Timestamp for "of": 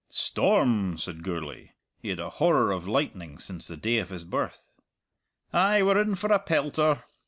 2.71-2.87, 3.99-4.09